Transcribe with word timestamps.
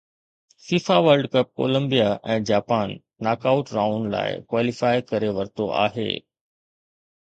FIFA 0.69 0.95
world 1.07 1.27
cup 1.33 1.51
Colombia 1.59 2.07
۽ 2.37 2.39
Japan 2.53 2.95
knock 3.29 3.47
out 3.53 3.73
round 3.79 4.13
لاءِ 4.17 4.43
qualify 4.51 5.09
ڪري 5.15 5.35
ورتو 5.41 5.73
آهي 5.87 6.13